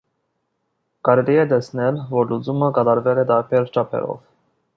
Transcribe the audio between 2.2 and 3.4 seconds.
լուծումը կատարվել է